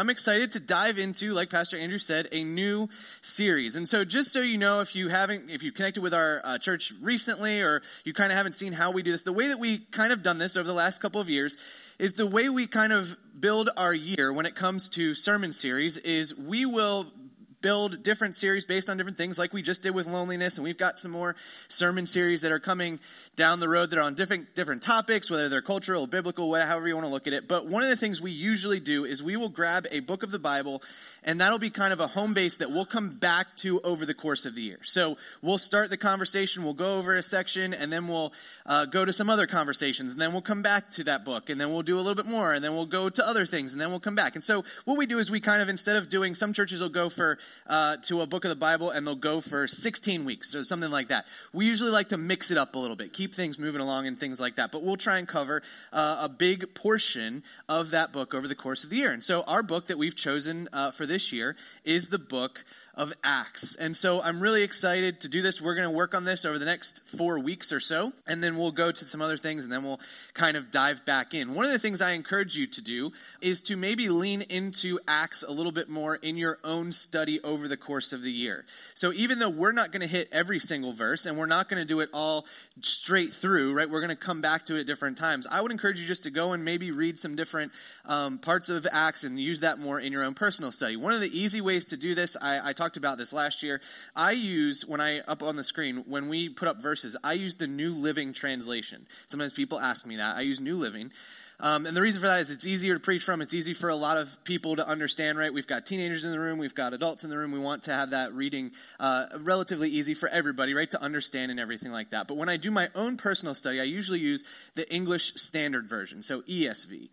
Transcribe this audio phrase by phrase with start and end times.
[0.00, 2.88] I'm excited to dive into, like Pastor Andrew said, a new
[3.20, 3.76] series.
[3.76, 6.56] And so, just so you know, if you haven't, if you connected with our uh,
[6.56, 9.58] church recently, or you kind of haven't seen how we do this, the way that
[9.58, 11.58] we kind of done this over the last couple of years
[11.98, 15.98] is the way we kind of build our year when it comes to sermon series.
[15.98, 17.12] Is we will
[17.62, 20.78] build different series based on different things like we just did with loneliness and we've
[20.78, 21.36] got some more
[21.68, 22.98] sermon series that are coming
[23.36, 26.88] down the road that are on different different topics whether they're cultural biblical whatever however
[26.88, 27.48] you want to look at it.
[27.48, 30.30] But one of the things we usually do is we will grab a book of
[30.30, 30.82] the bible
[31.22, 34.14] and that'll be kind of a home base that we'll come back to over the
[34.14, 34.78] course of the year.
[34.82, 38.32] So we'll start the conversation we'll go over a section and then we'll
[38.66, 41.60] uh, go to some other conversations and then we'll come back to that book and
[41.60, 43.80] then we'll do a little bit more and then we'll go to other things and
[43.80, 44.34] then we'll come back.
[44.34, 46.88] And so what we do is we kind of instead of doing some churches will
[46.88, 50.54] go for uh, to a book of the Bible and they'll go for 16 weeks
[50.54, 51.26] or something like that.
[51.52, 54.18] We usually like to mix it up a little bit, keep things moving along and
[54.18, 54.72] things like that.
[54.72, 55.62] But we'll try and cover
[55.92, 59.12] uh, a big portion of that book over the course of the year.
[59.12, 63.14] And so our book that we've chosen uh, for this year is the book of
[63.24, 63.76] Acts.
[63.76, 65.60] And so I'm really excited to do this.
[65.60, 68.58] We're going to work on this over the next four weeks or so, and then
[68.58, 70.00] we'll go to some other things and then we'll
[70.34, 71.54] kind of dive back in.
[71.54, 75.42] One of the things I encourage you to do is to maybe lean into Acts
[75.42, 78.64] a little bit more in your own study over the course of the year.
[78.94, 81.80] So even though we're not going to hit every single verse and we're not going
[81.80, 82.46] to do it all
[82.80, 83.88] straight through, right?
[83.88, 85.46] We're going to come back to it at different times.
[85.50, 87.72] I would encourage you just to go and maybe read some different
[88.06, 90.96] um, parts of Acts and use that more in your own personal study.
[90.96, 93.80] One of the easy ways to do this, I, I talked about this last year.
[94.14, 97.54] I use, when I, up on the screen, when we put up verses, I use
[97.56, 99.06] the New Living Translation.
[99.26, 100.36] Sometimes people ask me that.
[100.36, 101.12] I use New Living.
[101.60, 103.42] Um, and the reason for that is it's easier to preach from.
[103.42, 105.52] It's easy for a lot of people to understand, right?
[105.52, 107.52] We've got teenagers in the room, we've got adults in the room.
[107.52, 110.90] We want to have that reading uh, relatively easy for everybody, right?
[110.90, 112.28] To understand and everything like that.
[112.28, 114.44] But when I do my own personal study, I usually use
[114.74, 117.08] the English Standard Version, so ESV.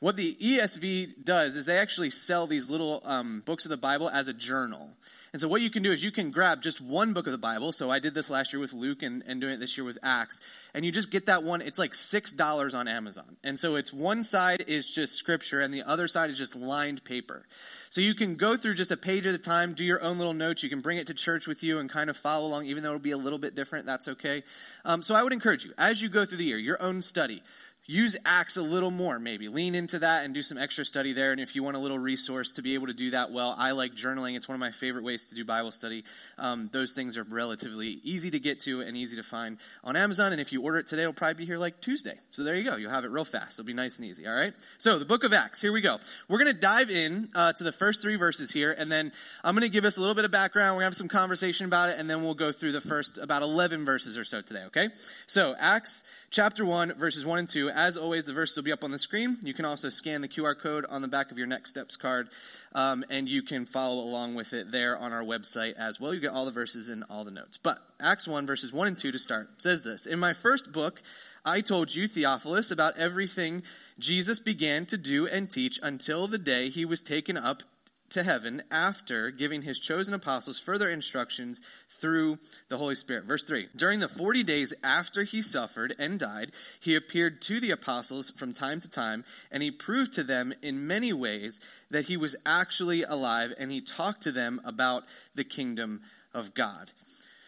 [0.00, 4.08] What the ESV does is they actually sell these little um, books of the Bible
[4.08, 4.90] as a journal.
[5.32, 7.38] And so what you can do is you can grab just one book of the
[7.38, 7.72] Bible.
[7.72, 9.98] So I did this last year with Luke and, and doing it this year with
[10.02, 10.40] Acts.
[10.72, 11.60] And you just get that one.
[11.60, 13.36] It's like $6 on Amazon.
[13.44, 17.04] And so it's one side is just scripture and the other side is just lined
[17.04, 17.44] paper.
[17.90, 20.32] So you can go through just a page at a time, do your own little
[20.32, 20.62] notes.
[20.62, 22.90] You can bring it to church with you and kind of follow along, even though
[22.90, 23.84] it'll be a little bit different.
[23.84, 24.44] That's okay.
[24.84, 27.42] Um, so I would encourage you, as you go through the year, your own study,
[27.88, 29.48] use Acts a little more, maybe.
[29.48, 31.32] Lean into that and do some extra study there.
[31.32, 33.70] And if you want a little resource to be able to do that well, I
[33.70, 34.36] like journaling.
[34.36, 36.04] It's one of my favorite ways to do Bible study.
[36.36, 40.32] Um, those things are relatively easy to get to and easy to find on Amazon.
[40.32, 42.18] And if you order it today, it'll probably be here like Tuesday.
[42.30, 42.76] So there you go.
[42.76, 43.58] You'll have it real fast.
[43.58, 44.26] It'll be nice and easy.
[44.26, 44.52] All right.
[44.76, 45.62] So the book of Acts.
[45.62, 45.96] Here we go.
[46.28, 49.12] We're going to dive in uh, to the first three verses here, and then
[49.42, 50.76] I'm going to give us a little bit of background.
[50.76, 53.16] We're going to have some conversation about it, and then we'll go through the first
[53.16, 54.64] about 11 verses or so today.
[54.64, 54.88] Okay.
[55.26, 57.70] So Acts chapter 1, verses 1 and 2.
[57.70, 59.38] As always, the verses will be up on the screen.
[59.42, 62.28] You can also scan the QR code on the back of your Next Steps card,
[62.74, 66.12] um, and you can follow along with it there on our website as well.
[66.12, 67.58] You get all the verses and all the notes.
[67.58, 71.02] But Acts 1, verses 1 and 2 to start says this In my first book,
[71.44, 73.62] I told you, Theophilus, about everything
[73.98, 77.62] Jesus began to do and teach until the day he was taken up
[78.10, 82.38] to heaven after giving his chosen apostles further instructions through
[82.68, 83.24] the Holy Spirit.
[83.24, 87.70] Verse 3 During the 40 days after he suffered and died, he appeared to the
[87.70, 91.60] apostles from time to time, and he proved to them in many ways
[91.90, 95.04] that he was actually alive, and he talked to them about
[95.34, 96.00] the kingdom
[96.34, 96.90] of God.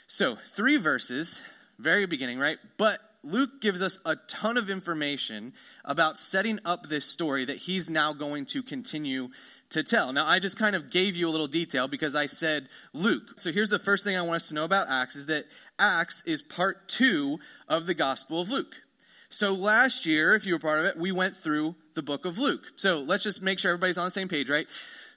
[0.06, 1.40] So, three verses,
[1.78, 2.58] very beginning, right?
[2.76, 5.52] But Luke gives us a ton of information
[5.84, 9.28] about setting up this story that he's now going to continue
[9.70, 10.12] to tell.
[10.12, 13.40] Now, I just kind of gave you a little detail because I said Luke.
[13.40, 15.46] So here's the first thing I want us to know about Acts is that
[15.78, 17.38] Acts is part two
[17.68, 18.82] of the Gospel of Luke.
[19.28, 22.36] So last year, if you were part of it, we went through the book of
[22.36, 22.72] Luke.
[22.74, 24.66] So let's just make sure everybody's on the same page, right?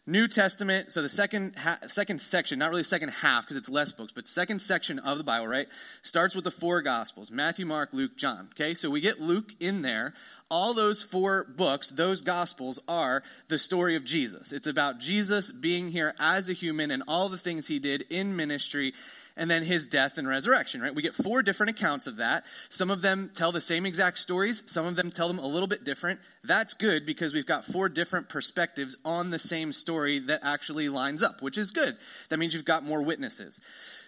[0.05, 3.93] New Testament, so the second ha- second section, not really second half because it's less
[3.93, 5.67] books, but second section of the Bible, right?
[6.01, 8.49] Starts with the four Gospels Matthew, Mark, Luke, John.
[8.51, 10.13] Okay, so we get Luke in there.
[10.49, 14.51] All those four books, those Gospels, are the story of Jesus.
[14.51, 18.35] It's about Jesus being here as a human and all the things he did in
[18.35, 18.93] ministry
[19.35, 20.93] and then his death and resurrection, right?
[20.93, 22.45] We get four different accounts of that.
[22.69, 25.67] Some of them tell the same exact stories, some of them tell them a little
[25.67, 26.19] bit different.
[26.43, 31.23] That's good because we've got four different perspectives on the same story that actually lines
[31.23, 31.97] up, which is good.
[32.29, 33.59] That means you've got more witnesses.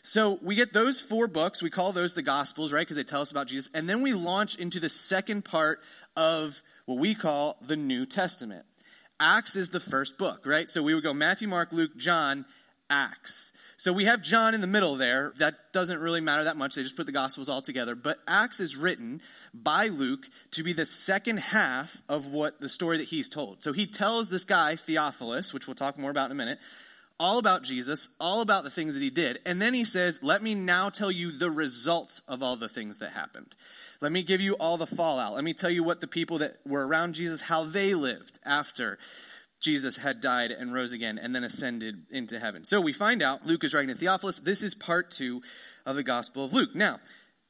[0.06, 1.64] So we get those four books.
[1.64, 2.82] We call those the Gospels, right?
[2.82, 3.72] Because they tell us about Jesus.
[3.74, 5.80] And then we launch into the second part
[6.16, 8.66] of what we call the New Testament.
[9.20, 10.70] Acts is the first book, right?
[10.70, 12.46] So we would go Matthew, Mark, Luke, John,
[12.88, 13.52] Acts.
[13.78, 15.34] So we have John in the middle there.
[15.38, 16.76] That doesn't really matter that much.
[16.76, 17.96] They just put the Gospels all together.
[17.96, 19.22] But Acts is written
[19.56, 23.64] by Luke to be the second half of what the story that he's told.
[23.64, 26.60] So he tells this guy, Theophilus, which we'll talk more about in a minute,
[27.20, 29.40] all about Jesus, all about the things that he did.
[29.46, 32.98] And then he says, Let me now tell you the results of all the things
[33.00, 33.56] that happened.
[34.02, 35.36] Let me give you all the fallout.
[35.36, 38.98] Let me tell you what the people that were around Jesus, how they lived after
[39.62, 42.66] Jesus had died and rose again and then ascended into heaven.
[42.66, 44.40] So we find out Luke is writing to Theophilus.
[44.40, 45.42] This is part two
[45.86, 46.76] of the Gospel of Luke.
[46.76, 47.00] Now,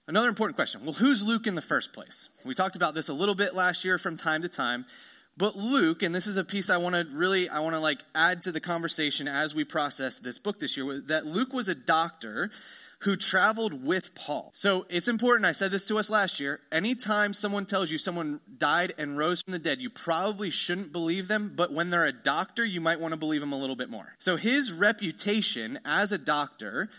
[0.08, 0.86] another important question.
[0.86, 2.30] Well, who's Luke in the first place?
[2.46, 4.86] We talked about this a little bit last year from time to time.
[5.38, 8.02] But Luke, and this is a piece I want to really, I want to like
[8.14, 11.76] add to the conversation as we process this book this year, that Luke was a
[11.76, 12.52] doctor
[13.00, 14.52] who traveled with Paul.
[14.54, 15.46] So it's important.
[15.46, 16.62] I said this to us last year.
[16.72, 21.28] Anytime someone tells you someone died and rose from the dead, you probably shouldn't believe
[21.28, 23.90] them, but when they're a doctor, you might want to believe them a little bit
[23.90, 24.16] more.
[24.20, 26.90] So his reputation as a doctor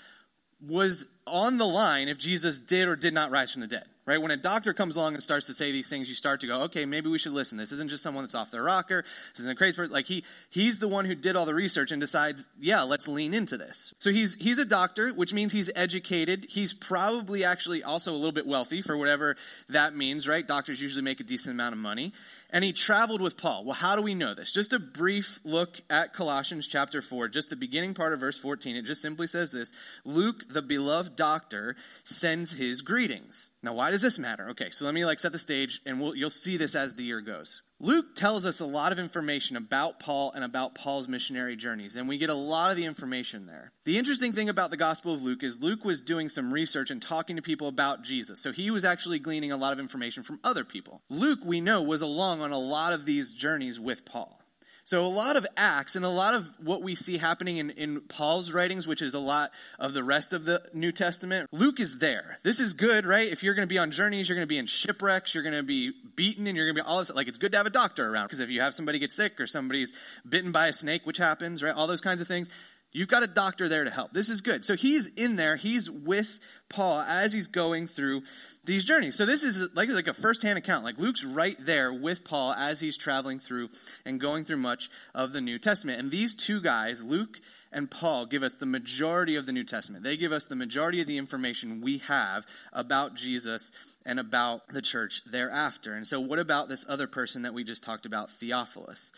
[0.60, 4.22] was on the line if Jesus did or did not rise from the dead right?
[4.22, 6.62] When a doctor comes along and starts to say these things, you start to go,
[6.62, 7.58] okay, maybe we should listen.
[7.58, 9.02] This isn't just someone that's off their rocker.
[9.02, 9.92] This isn't a crazy person.
[9.92, 13.34] Like he, he's the one who did all the research and decides, yeah, let's lean
[13.34, 13.94] into this.
[13.98, 16.46] So he's, he's a doctor, which means he's educated.
[16.48, 19.36] He's probably actually also a little bit wealthy for whatever
[19.68, 20.46] that means, right?
[20.46, 22.12] Doctors usually make a decent amount of money
[22.56, 23.66] and he traveled with Paul.
[23.66, 24.50] Well, how do we know this?
[24.50, 28.76] Just a brief look at Colossians chapter 4, just the beginning part of verse 14.
[28.76, 29.74] It just simply says this
[30.06, 33.50] Luke, the beloved doctor, sends his greetings.
[33.62, 34.48] Now, why does this matter?
[34.48, 37.04] Okay, so let me like set the stage, and we'll, you'll see this as the
[37.04, 37.60] year goes.
[37.78, 42.08] Luke tells us a lot of information about Paul and about Paul's missionary journeys, and
[42.08, 43.70] we get a lot of the information there.
[43.84, 47.02] The interesting thing about the Gospel of Luke is Luke was doing some research and
[47.02, 50.40] talking to people about Jesus, so he was actually gleaning a lot of information from
[50.42, 51.02] other people.
[51.10, 54.40] Luke, we know, was along on a lot of these journeys with Paul.
[54.86, 58.00] So, a lot of Acts and a lot of what we see happening in, in
[58.02, 59.50] Paul's writings, which is a lot
[59.80, 62.38] of the rest of the New Testament, Luke is there.
[62.44, 63.26] This is good, right?
[63.26, 65.56] If you're going to be on journeys, you're going to be in shipwrecks, you're going
[65.56, 67.12] to be beaten, and you're going to be all this.
[67.12, 69.40] Like, it's good to have a doctor around because if you have somebody get sick
[69.40, 69.92] or somebody's
[70.28, 71.74] bitten by a snake, which happens, right?
[71.74, 72.48] All those kinds of things.
[72.92, 74.12] You've got a doctor there to help.
[74.12, 74.64] This is good.
[74.64, 75.56] So he's in there.
[75.56, 76.38] He's with
[76.68, 78.22] Paul as he's going through
[78.66, 79.16] these journeys.
[79.16, 80.84] So this is like, like a first-hand account.
[80.84, 83.70] Like Luke's right there with Paul as he's traveling through
[84.04, 86.00] and going through much of the New Testament.
[86.00, 87.40] And these two guys, Luke
[87.72, 90.04] and Paul, give us the majority of the New Testament.
[90.04, 93.72] They give us the majority of the information we have about Jesus
[94.04, 95.94] and about the church thereafter.
[95.94, 99.12] And so what about this other person that we just talked about, Theophilus?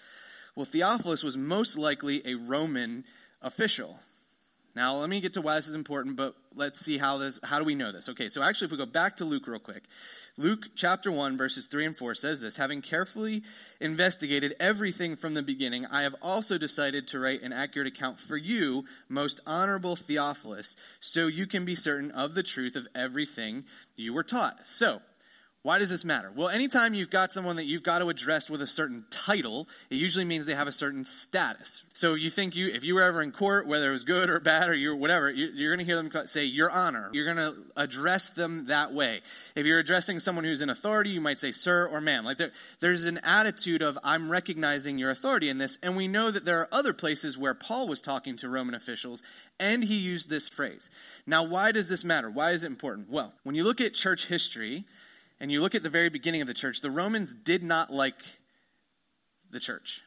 [0.55, 3.05] Well, Theophilus was most likely a Roman
[3.43, 4.01] official.
[4.79, 7.59] Now, let me get to why this is important, but let's see how this how
[7.59, 8.09] do we know this?
[8.11, 9.83] Okay, so actually if we go back to Luke real quick.
[10.37, 13.43] Luke chapter 1 verses 3 and 4 says this, having carefully
[13.81, 18.37] investigated everything from the beginning, I have also decided to write an accurate account for
[18.37, 23.65] you, most honorable Theophilus, so you can be certain of the truth of everything
[23.97, 24.61] you were taught.
[24.63, 25.03] So,
[25.69, 26.33] why does this matter?
[26.35, 29.97] Well, anytime you've got someone that you've got to address with a certain title, it
[29.97, 31.83] usually means they have a certain status.
[31.93, 34.41] So you think you, if you were ever in court, whether it was good or
[34.41, 37.55] bad or you whatever, you're going to hear them say "Your Honor." You're going to
[37.77, 39.21] address them that way.
[39.55, 42.53] If you're addressing someone who's in authority, you might say "Sir" or "Ma'am." Like there,
[42.81, 46.61] there's an attitude of I'm recognizing your authority in this, and we know that there
[46.61, 49.23] are other places where Paul was talking to Roman officials,
[49.61, 50.89] and he used this phrase.
[51.27, 52.31] Now, why does this matter?
[52.31, 53.11] Why is it important?
[53.11, 54.87] Well, when you look at church history
[55.41, 58.23] and you look at the very beginning of the church, the Romans did not like
[59.51, 60.03] the church.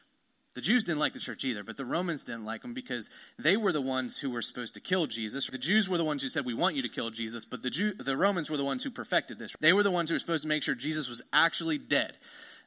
[0.54, 3.08] The Jews didn't like the church either, but the Romans didn't like them because
[3.38, 5.48] they were the ones who were supposed to kill Jesus.
[5.48, 7.70] The Jews were the ones who said, We want you to kill Jesus, but the,
[7.70, 9.56] Jew, the Romans were the ones who perfected this.
[9.60, 12.18] They were the ones who were supposed to make sure Jesus was actually dead.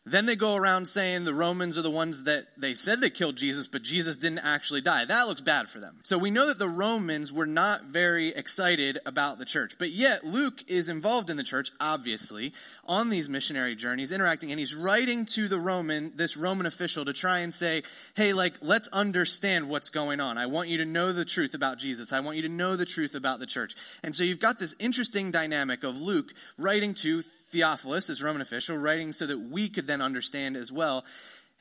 [0.07, 3.37] Then they go around saying the Romans are the ones that they said they killed
[3.37, 5.03] Jesus, but Jesus didn't actually die.
[5.05, 5.99] That looks bad for them.
[6.03, 9.73] So we know that the Romans were not very excited about the church.
[9.79, 12.53] But yet, Luke is involved in the church, obviously,
[12.85, 17.13] on these missionary journeys, interacting, and he's writing to the Roman, this Roman official, to
[17.13, 17.81] try and say,
[18.15, 20.37] hey, like, let's understand what's going on.
[20.37, 22.13] I want you to know the truth about Jesus.
[22.13, 23.75] I want you to know the truth about the church.
[24.03, 28.77] And so you've got this interesting dynamic of Luke writing to Theophilus, this Roman official,
[28.77, 31.05] writing so that we could then understand as well.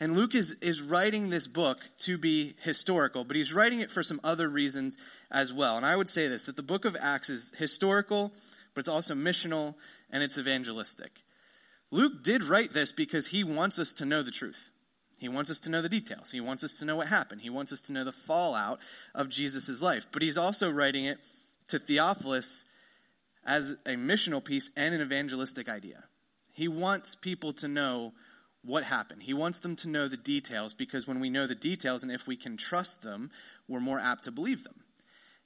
[0.00, 4.03] And Luke is, is writing this book to be historical, but he's writing it for
[4.03, 4.99] some other reasons
[5.31, 5.76] as well.
[5.76, 8.33] And I would say this that the book of Acts is historical,
[8.75, 9.75] but it's also missional
[10.11, 11.23] and it's evangelistic.
[11.91, 14.71] Luke did write this because he wants us to know the truth.
[15.21, 16.33] He wants us to know the details.
[16.33, 17.41] He wants us to know what happened.
[17.41, 18.81] He wants us to know the fallout
[19.14, 20.07] of Jesus' life.
[20.11, 21.19] But he's also writing it
[21.69, 22.64] to Theophilus
[23.47, 26.05] as a missional piece and an evangelistic idea.
[26.53, 28.13] He wants people to know
[28.63, 29.23] what happened.
[29.23, 32.27] He wants them to know the details because when we know the details and if
[32.27, 33.31] we can trust them,
[33.69, 34.85] we're more apt to believe them.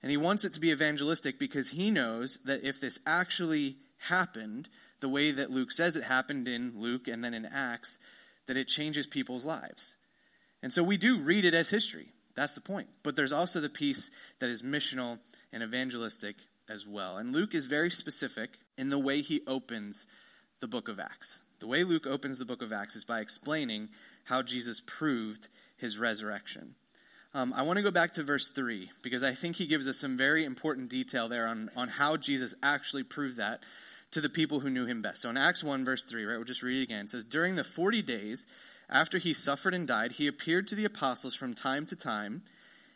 [0.02, 3.76] And he wants it to be evangelistic because he knows that if this actually
[4.09, 4.69] happened
[5.00, 7.99] the way that Luke says it happened in Luke and then in Acts,
[8.47, 9.97] that it changes people's lives.
[10.62, 12.12] And so we do read it as history.
[12.35, 12.88] That's the point.
[13.02, 15.19] But there's also the piece that is missional
[15.52, 16.37] and evangelistic
[16.68, 17.16] as well.
[17.16, 20.06] And Luke is very specific in the way he opens
[20.60, 21.42] the book of Acts.
[21.60, 23.88] The way Luke opens the book of Acts is by explaining
[24.25, 26.75] how Jesus proved his resurrection.
[27.34, 29.98] Um, I want to go back to verse 3 because I think he gives us
[29.98, 33.62] some very important detail there on, on how Jesus actually proved that
[34.12, 35.22] to the people who knew him best.
[35.22, 37.04] So in Acts 1, verse 3, right, we'll just read it again.
[37.04, 38.46] It says, During the 40 days
[38.88, 42.42] after he suffered and died, he appeared to the apostles from time to time,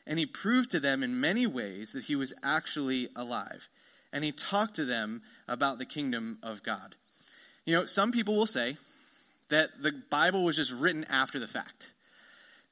[0.07, 3.69] and he proved to them in many ways that he was actually alive.
[4.13, 6.97] And he talked to them about the kingdom of God.
[7.65, 8.77] You know, some people will say
[9.49, 11.93] that the Bible was just written after the fact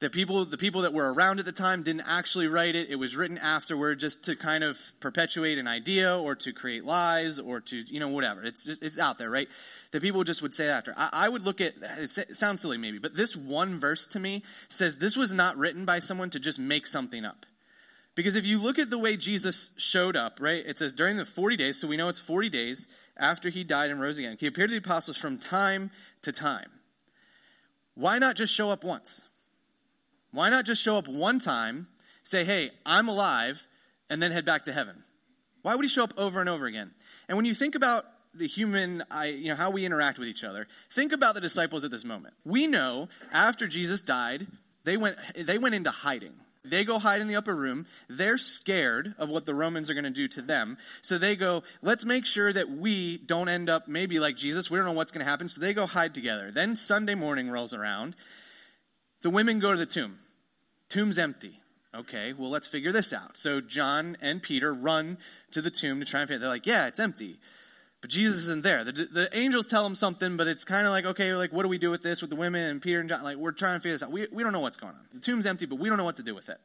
[0.01, 2.89] the people, the people that were around at the time didn't actually write it.
[2.89, 7.39] It was written afterward just to kind of perpetuate an idea or to create lies
[7.39, 8.43] or to, you know, whatever.
[8.43, 9.47] It's, just, it's out there, right?
[9.91, 10.95] The people just would say after.
[10.97, 14.43] I, I would look at, it sounds silly maybe, but this one verse to me
[14.69, 17.45] says this was not written by someone to just make something up.
[18.15, 21.27] Because if you look at the way Jesus showed up, right, it says during the
[21.27, 22.89] 40 days, so we know it's 40 days
[23.19, 25.91] after he died and rose again, he appeared to the apostles from time
[26.23, 26.71] to time.
[27.95, 29.23] Why not just show up once?
[30.33, 31.89] Why not just show up one time,
[32.23, 33.67] say, hey, I'm alive,
[34.09, 35.03] and then head back to heaven?
[35.63, 36.93] Why would he show up over and over again?
[37.29, 40.45] And when you think about the human, I, you know, how we interact with each
[40.45, 42.35] other, think about the disciples at this moment.
[42.45, 44.47] We know after Jesus died,
[44.85, 46.33] they went, they went into hiding.
[46.63, 47.87] They go hide in the upper room.
[48.09, 50.77] They're scared of what the Romans are going to do to them.
[51.01, 54.71] So they go, let's make sure that we don't end up maybe like Jesus.
[54.71, 55.49] We don't know what's going to happen.
[55.49, 56.51] So they go hide together.
[56.51, 58.15] Then Sunday morning rolls around.
[59.23, 60.19] The women go to the tomb.
[60.89, 61.61] Tomb's empty.
[61.95, 63.37] Okay, well, let's figure this out.
[63.37, 65.19] So John and Peter run
[65.51, 67.39] to the tomb to try and figure They're like, yeah, it's empty.
[68.01, 68.85] But Jesus isn't there.
[68.85, 71.69] The, the angels tell him something, but it's kind of like, okay, like, what do
[71.69, 73.23] we do with this with the women and Peter and John?
[73.23, 74.11] Like, we're trying to figure this out.
[74.11, 75.01] We, we don't know what's going on.
[75.13, 76.59] The tomb's empty, but we don't know what to do with it.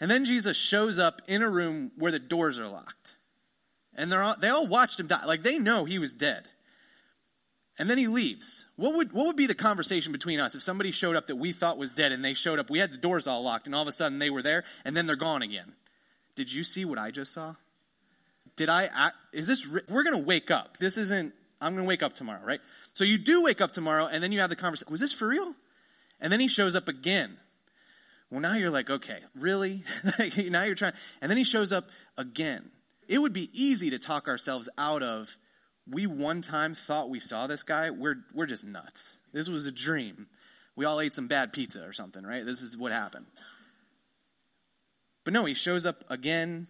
[0.00, 3.16] And then Jesus shows up in a room where the doors are locked.
[3.94, 5.24] And they're all, they all watched him die.
[5.26, 6.48] Like, they know he was dead
[7.82, 8.66] and then he leaves.
[8.76, 11.50] What would, what would be the conversation between us if somebody showed up that we
[11.50, 12.70] thought was dead and they showed up?
[12.70, 14.96] We had the doors all locked, and all of a sudden they were there, and
[14.96, 15.72] then they're gone again.
[16.36, 17.56] Did you see what I just saw?
[18.54, 20.78] Did I, is this, we're going to wake up.
[20.78, 22.60] This isn't, I'm going to wake up tomorrow, right?
[22.94, 24.92] So you do wake up tomorrow, and then you have the conversation.
[24.92, 25.52] Was this for real?
[26.20, 27.36] And then he shows up again.
[28.30, 29.82] Well, now you're like, okay, really?
[30.50, 30.92] now you're trying.
[31.20, 32.70] And then he shows up again.
[33.08, 35.36] It would be easy to talk ourselves out of
[35.92, 39.18] we one time thought we saw this guy, we're, we're just nuts.
[39.32, 40.26] This was a dream.
[40.74, 42.44] We all ate some bad pizza or something, right?
[42.44, 43.26] This is what happened.
[45.24, 46.68] But no, he shows up again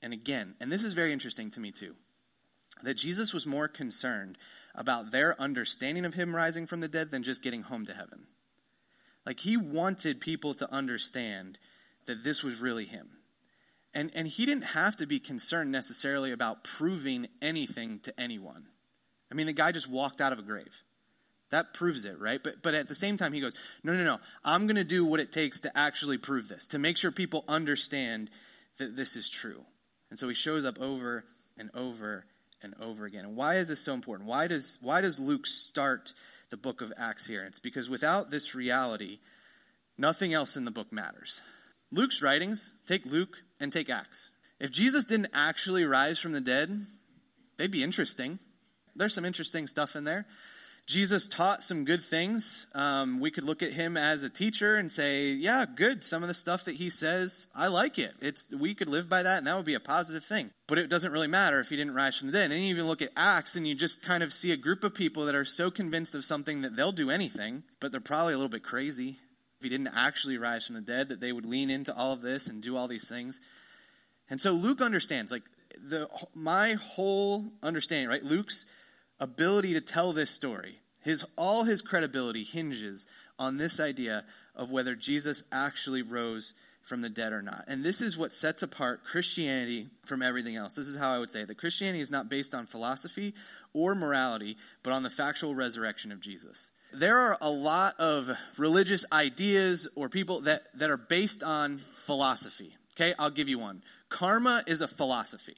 [0.00, 0.54] and again.
[0.60, 1.96] And this is very interesting to me, too.
[2.82, 4.38] That Jesus was more concerned
[4.74, 8.26] about their understanding of him rising from the dead than just getting home to heaven.
[9.26, 11.58] Like, he wanted people to understand
[12.06, 13.08] that this was really him.
[13.92, 18.66] And, and he didn't have to be concerned necessarily about proving anything to anyone.
[19.30, 20.82] I mean, the guy just walked out of a grave.
[21.50, 22.40] That proves it, right?
[22.42, 24.18] But, but at the same time, he goes, No, no, no.
[24.44, 27.44] I'm going to do what it takes to actually prove this, to make sure people
[27.48, 28.30] understand
[28.78, 29.64] that this is true.
[30.10, 31.24] And so he shows up over
[31.58, 32.26] and over
[32.62, 33.24] and over again.
[33.24, 34.28] And why is this so important?
[34.28, 36.12] Why does, why does Luke start
[36.50, 37.44] the book of Acts here?
[37.44, 39.18] It's because without this reality,
[39.98, 41.42] nothing else in the book matters.
[41.90, 44.30] Luke's writings, take Luke and take Acts.
[44.58, 46.86] If Jesus didn't actually rise from the dead,
[47.56, 48.38] they'd be interesting.
[48.96, 50.26] There's some interesting stuff in there.
[50.86, 52.66] Jesus taught some good things.
[52.74, 56.02] Um, we could look at him as a teacher and say, yeah, good.
[56.02, 58.12] Some of the stuff that he says, I like it.
[58.20, 60.50] It's, we could live by that, and that would be a positive thing.
[60.66, 62.50] But it doesn't really matter if he didn't rise from the dead.
[62.50, 64.92] And you even look at Acts, and you just kind of see a group of
[64.92, 68.36] people that are so convinced of something that they'll do anything, but they're probably a
[68.36, 69.18] little bit crazy
[69.60, 72.22] if he didn't actually rise from the dead, that they would lean into all of
[72.22, 73.42] this and do all these things.
[74.30, 75.42] And so Luke understands, like
[75.76, 78.24] the my whole understanding, right?
[78.24, 78.64] Luke's
[79.18, 83.06] ability to tell this story, his all his credibility hinges
[83.38, 84.24] on this idea
[84.56, 87.64] of whether Jesus actually rose from the dead or not.
[87.68, 90.74] And this is what sets apart Christianity from everything else.
[90.74, 91.44] This is how I would say.
[91.44, 93.34] That Christianity is not based on philosophy
[93.74, 99.04] or morality, but on the factual resurrection of Jesus there are a lot of religious
[99.12, 102.74] ideas or people that, that are based on philosophy.
[102.94, 103.82] Okay, I'll give you one.
[104.08, 105.56] Karma is a philosophy.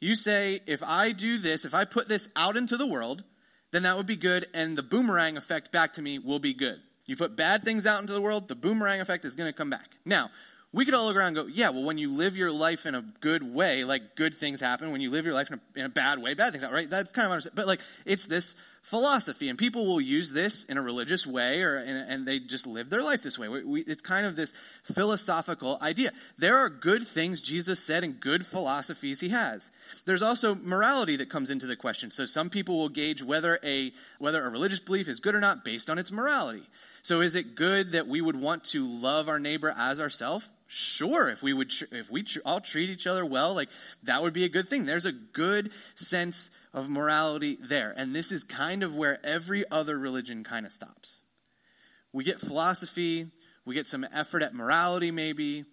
[0.00, 3.22] You say, if I do this, if I put this out into the world,
[3.70, 6.80] then that would be good, and the boomerang effect back to me will be good.
[7.06, 9.70] You put bad things out into the world, the boomerang effect is going to come
[9.70, 9.96] back.
[10.04, 10.30] Now,
[10.72, 12.94] we could all look around and go, yeah, well, when you live your life in
[12.94, 14.90] a good way, like good things happen.
[14.90, 16.88] When you live your life in a, in a bad way, bad things happen, right?
[16.88, 17.56] That's kind of understand.
[17.56, 21.78] But like, it's this philosophy, and people will use this in a religious way, or
[21.78, 23.48] in, and they just live their life this way.
[23.48, 26.10] We, we, it's kind of this philosophical idea.
[26.36, 29.70] There are good things Jesus said and good philosophies he has.
[30.04, 32.10] There's also morality that comes into the question.
[32.10, 35.64] So some people will gauge whether a whether a religious belief is good or not
[35.64, 36.64] based on its morality.
[37.02, 40.48] So is it good that we would want to love our neighbor as ourselves?
[40.66, 43.68] Sure, if we would, if we all treat each other well, like
[44.04, 44.86] that would be a good thing.
[44.86, 47.92] There's a good sense of morality there.
[47.96, 51.22] And this is kind of where every other religion kind of stops.
[52.12, 53.26] We get philosophy,
[53.64, 55.64] we get some effort at morality, maybe,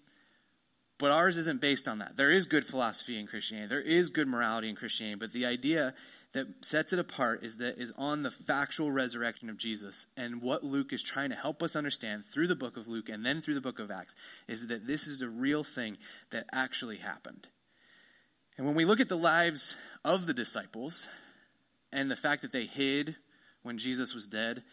[0.97, 2.17] but ours isn't based on that.
[2.17, 5.93] There is good philosophy in Christianity, there is good morality in Christianity, but the idea
[6.33, 10.07] that sets it apart is that is on the factual resurrection of Jesus.
[10.15, 13.25] And what Luke is trying to help us understand through the book of Luke and
[13.25, 14.15] then through the book of Acts
[14.47, 15.97] is that this is a real thing
[16.31, 17.47] that actually happened.
[18.59, 21.07] And when we look at the lives of the disciples
[21.93, 23.15] and the fact that they hid
[23.63, 24.63] when Jesus was dead,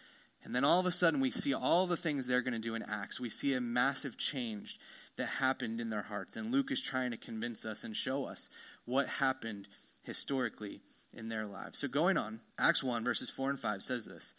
[0.43, 2.75] and then all of a sudden we see all the things they're going to do
[2.75, 4.81] in Acts, we see a massive change
[5.19, 6.35] that happened in their hearts.
[6.35, 8.49] And Luke is trying to convince us and show us
[8.87, 9.69] what happened
[10.02, 10.81] historically
[11.12, 11.78] in their lives.
[11.78, 14.35] So going on, Acts 1, verses 4 and 5 says this.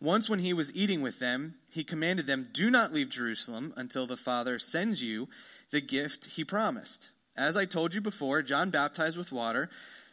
[0.00, 4.06] Once, when he was eating with them, he commanded them, Do not leave Jerusalem until
[4.06, 5.28] the Father sends you
[5.72, 7.10] the gift he promised.
[7.38, 9.70] As I told you before, John baptized with water,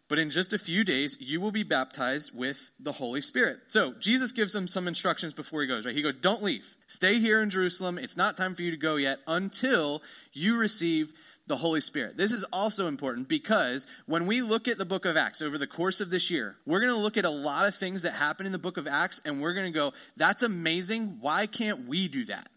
[0.07, 3.57] but in just a few days you will be baptized with the Holy Spirit.
[3.67, 5.95] So Jesus gives them some instructions before he goes, right?
[5.95, 6.75] He goes, Don't leave.
[6.87, 7.97] Stay here in Jerusalem.
[7.97, 10.03] It's not time for you to go yet until
[10.33, 11.11] you receive
[11.47, 12.17] the Holy Spirit.
[12.17, 15.67] This is also important because when we look at the book of Acts over the
[15.67, 18.45] course of this year, we're going to look at a lot of things that happen
[18.45, 21.17] in the book of Acts and we're going to go, that's amazing.
[21.21, 22.49] Why can't we do that?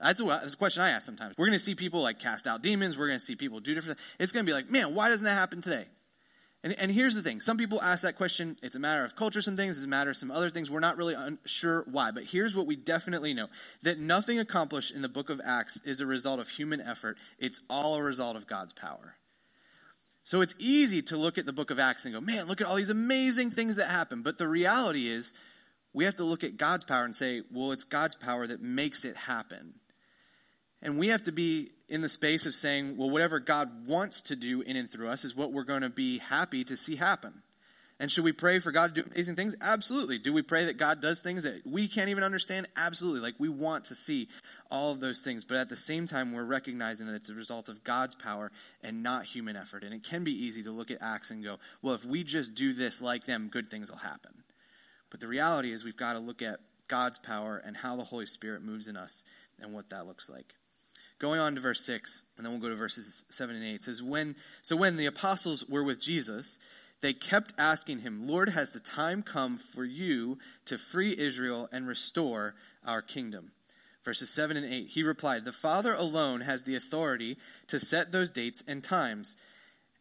[0.00, 1.34] That's a, that's a question I ask sometimes.
[1.38, 2.98] We're going to see people like cast out demons.
[2.98, 4.16] We're going to see people do different things.
[4.18, 5.86] It's going to be like, man, why doesn't that happen today?
[6.64, 7.40] And, and here's the thing.
[7.40, 8.56] Some people ask that question.
[8.62, 9.76] It's a matter of culture, some things.
[9.76, 10.70] It's a matter of some other things.
[10.70, 12.10] We're not really sure why.
[12.10, 13.48] But here's what we definitely know.
[13.82, 17.18] That nothing accomplished in the book of Acts is a result of human effort.
[17.38, 19.16] It's all a result of God's power.
[20.24, 22.66] So it's easy to look at the book of Acts and go, man, look at
[22.66, 24.22] all these amazing things that happen.
[24.22, 25.34] But the reality is,
[25.92, 29.04] we have to look at God's power and say, well, it's God's power that makes
[29.04, 29.74] it happen.
[30.84, 34.36] And we have to be in the space of saying, well, whatever God wants to
[34.36, 37.42] do in and through us is what we're going to be happy to see happen.
[38.00, 39.54] And should we pray for God to do amazing things?
[39.60, 40.18] Absolutely.
[40.18, 42.66] Do we pray that God does things that we can't even understand?
[42.76, 43.20] Absolutely.
[43.20, 44.28] Like we want to see
[44.70, 45.44] all of those things.
[45.44, 48.50] But at the same time, we're recognizing that it's a result of God's power
[48.82, 49.84] and not human effort.
[49.84, 52.54] And it can be easy to look at Acts and go, well, if we just
[52.54, 54.32] do this like them, good things will happen.
[55.08, 58.26] But the reality is we've got to look at God's power and how the Holy
[58.26, 59.22] Spirit moves in us
[59.60, 60.52] and what that looks like.
[61.24, 63.74] Going on to verse 6, and then we'll go to verses 7 and 8.
[63.76, 66.58] It says, when, So when the apostles were with Jesus,
[67.00, 71.88] they kept asking him, Lord, has the time come for you to free Israel and
[71.88, 73.52] restore our kingdom?
[74.04, 74.88] Verses 7 and 8.
[74.88, 79.38] He replied, The Father alone has the authority to set those dates and times,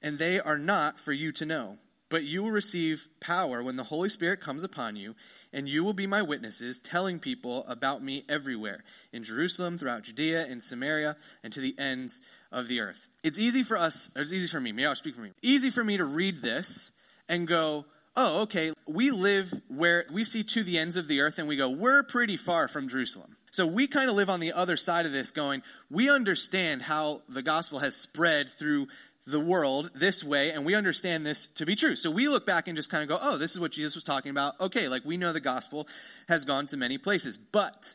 [0.02, 1.78] and they are not for you to know
[2.14, 5.16] but you will receive power when the Holy Spirit comes upon you,
[5.52, 10.46] and you will be my witnesses, telling people about me everywhere in Jerusalem, throughout Judea,
[10.46, 12.22] in Samaria, and to the ends
[12.52, 13.08] of the earth.
[13.24, 15.32] It's easy for us, it's easy for me, maybe I'll speak for me.
[15.42, 16.92] Easy for me to read this
[17.28, 21.40] and go, oh, okay, we live where we see to the ends of the earth,
[21.40, 23.36] and we go, we're pretty far from Jerusalem.
[23.50, 27.22] So we kind of live on the other side of this, going, we understand how
[27.28, 28.88] the gospel has spread through
[29.26, 31.96] the world this way and we understand this to be true.
[31.96, 34.04] So we look back and just kind of go, oh, this is what Jesus was
[34.04, 34.60] talking about.
[34.60, 35.88] Okay, like we know the gospel
[36.28, 37.38] has gone to many places.
[37.38, 37.94] But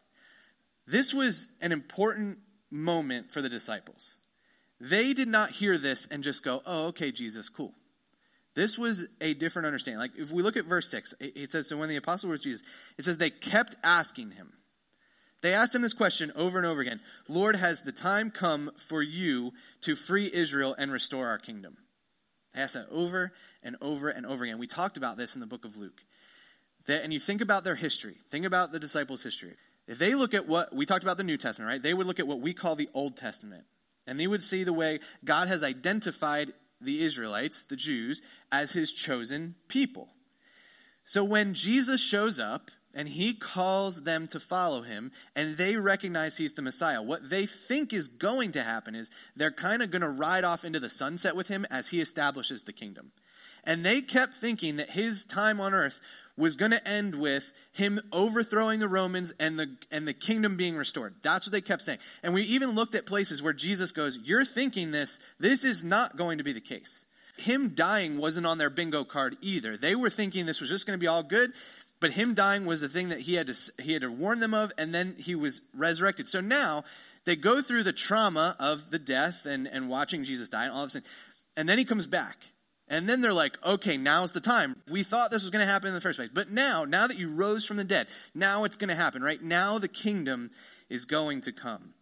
[0.87, 2.39] this was an important
[2.71, 4.19] moment for the disciples.
[4.81, 7.75] They did not hear this and just go, oh, okay, Jesus, cool.
[8.55, 10.01] This was a different understanding.
[10.01, 12.45] Like if we look at verse 6, it says, so when the apostle was with
[12.45, 14.53] Jesus, it says they kept asking him.
[15.41, 19.03] They asked him this question over and over again Lord, has the time come for
[19.03, 21.77] you to free Israel and restore our kingdom?
[22.55, 24.59] They asked that over and over and over again.
[24.59, 26.03] We talked about this in the book of Luke.
[26.87, 29.55] That, and you think about their history, think about the disciples' history.
[29.87, 31.83] If they look at what we talked about the New Testament, right?
[31.83, 33.65] They would look at what we call the Old Testament.
[34.07, 38.93] And they would see the way God has identified the Israelites, the Jews, as his
[38.93, 40.09] chosen people.
[41.05, 46.37] So when Jesus shows up and he calls them to follow him, and they recognize
[46.37, 47.03] he's the Messiah.
[47.03, 50.65] What they think is going to happen is they're kind of going to ride off
[50.65, 53.13] into the sunset with him as he establishes the kingdom.
[53.65, 56.01] And they kept thinking that his time on earth
[56.37, 60.77] was going to end with him overthrowing the Romans and the and the kingdom being
[60.77, 61.15] restored.
[61.23, 61.99] That's what they kept saying.
[62.23, 65.19] And we even looked at places where Jesus goes, "You're thinking this.
[65.41, 67.05] This is not going to be the case."
[67.37, 69.77] Him dying wasn't on their bingo card either.
[69.77, 71.53] They were thinking this was just going to be all good,
[72.01, 74.55] but him dying was the thing that he had to he had to warn them
[74.55, 76.29] of and then he was resurrected.
[76.29, 76.85] So now
[77.25, 80.85] they go through the trauma of the death and, and watching Jesus die and all
[80.85, 81.09] of a sudden,
[81.57, 82.37] and then he comes back.
[82.91, 84.77] And then they're like, okay, now's the time.
[84.89, 86.31] We thought this was going to happen in the first place.
[86.33, 89.43] But now, now that you rose from the dead, now it's going to happen, right?
[89.43, 90.51] Now the kingdom
[90.89, 91.93] is going to come.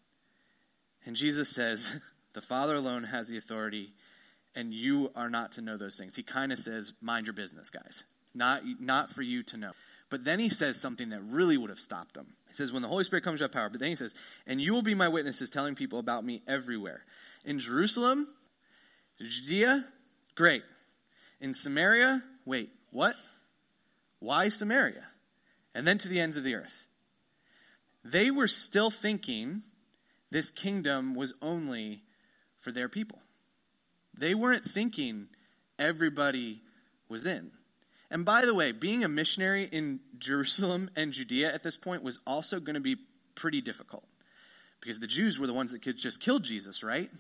[1.05, 2.01] And Jesus says,
[2.35, 3.95] the Father alone has the authority,
[4.55, 6.15] and you are not to know those things.
[6.15, 8.05] He kind of says, mind your business, guys.
[8.37, 9.73] Not, not for you to know.
[10.09, 12.35] But then he says something that really would have stopped them.
[12.49, 13.69] He says, When the Holy Spirit comes, you have power.
[13.69, 14.15] But then he says,
[14.47, 17.03] And you will be my witnesses, telling people about me everywhere.
[17.45, 18.29] In Jerusalem,
[19.19, 19.85] Judea,
[20.35, 20.63] great.
[21.41, 23.17] In Samaria, wait, what?
[24.21, 25.05] Why Samaria?
[25.75, 26.87] And then to the ends of the earth.
[28.05, 29.63] They were still thinking
[30.31, 32.03] this kingdom was only
[32.59, 33.19] for their people.
[34.17, 35.29] They weren't thinking
[35.79, 36.61] everybody
[37.09, 37.51] was in.
[38.11, 42.19] And by the way, being a missionary in Jerusalem and Judea at this point was
[42.27, 42.97] also going to be
[43.35, 44.05] pretty difficult
[44.81, 47.11] because the Jews were the ones that could just kill Jesus, right?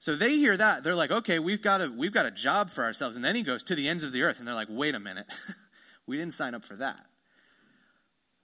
[0.00, 2.84] So they hear that they're like, "Okay, we've got a we've got a job for
[2.84, 4.94] ourselves." And then he goes to the ends of the earth, and they're like, "Wait
[4.94, 5.26] a minute,
[6.06, 7.04] we didn't sign up for that."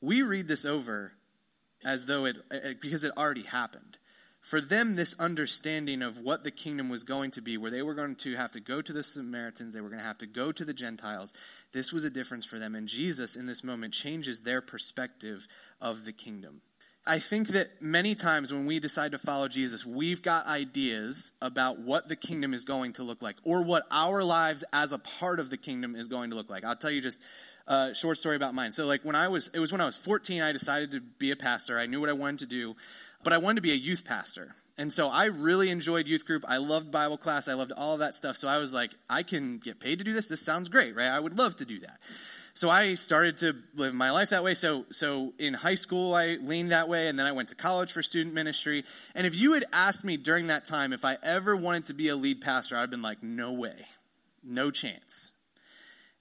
[0.00, 1.12] We read this over
[1.84, 2.36] as though it
[2.80, 3.98] because it already happened
[4.44, 7.94] for them, this understanding of what the kingdom was going to be, where they were
[7.94, 10.52] going to have to go to the Samaritans, they were going to have to go
[10.52, 11.32] to the Gentiles,
[11.72, 12.74] this was a difference for them.
[12.74, 15.48] And Jesus, in this moment, changes their perspective
[15.80, 16.60] of the kingdom.
[17.06, 21.78] I think that many times when we decide to follow Jesus, we've got ideas about
[21.78, 25.40] what the kingdom is going to look like or what our lives as a part
[25.40, 26.64] of the kingdom is going to look like.
[26.64, 27.20] I'll tell you just
[27.66, 28.72] a short story about mine.
[28.72, 31.30] So, like, when I was, it was when I was 14, I decided to be
[31.30, 31.78] a pastor.
[31.78, 32.76] I knew what I wanted to do
[33.24, 34.54] but I wanted to be a youth pastor.
[34.76, 36.44] And so I really enjoyed youth group.
[36.48, 37.46] I loved Bible class.
[37.48, 38.36] I loved all of that stuff.
[38.36, 40.28] So I was like, I can get paid to do this.
[40.28, 41.08] This sounds great, right?
[41.08, 42.00] I would love to do that.
[42.56, 44.54] So I started to live my life that way.
[44.54, 47.90] So, so in high school, I leaned that way, and then I went to college
[47.92, 48.84] for student ministry.
[49.14, 52.08] And if you had asked me during that time if I ever wanted to be
[52.08, 53.86] a lead pastor, I'd have been like, no way,
[54.44, 55.32] no chance.